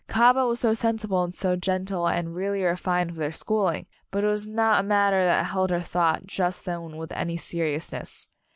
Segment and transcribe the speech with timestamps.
[0.09, 4.27] Cahaba was so sensible and so genteel and really refined with her schooling but it
[4.27, 8.27] was not a matter that held her thought just then with any seriousness.